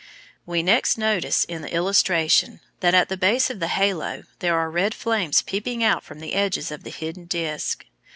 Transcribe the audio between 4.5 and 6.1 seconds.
are red flames peeping out